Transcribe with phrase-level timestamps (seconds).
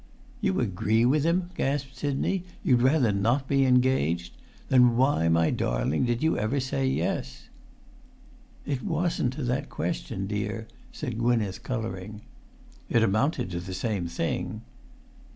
[0.41, 2.43] "You agree with him?" gasped Sidney.
[2.63, 4.33] "You'd[Pg 300] rather not be engaged?
[4.67, 7.49] Then why, my darling, did you ever say 'yes'?"
[8.65, 12.21] "It wasn't to that question, dear," said Gwynneth, colouring.
[12.89, 14.63] "It amounted to the same thing."